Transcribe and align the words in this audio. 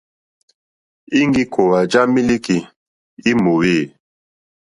Íŋɡí 1.19 1.43
kòòwà 1.53 1.79
já 1.91 2.01
mílíkì 2.13 2.57
í 3.29 3.31
mòòwê. 3.41 3.75